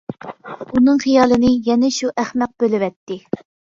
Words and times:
ئۇنىڭ 0.69 1.01
خىيالىنى 1.03 1.53
يەنە 1.69 1.93
شۇ 2.01 2.11
ئەخمەت 2.23 2.57
بۆلىۋەتتى. 2.65 3.19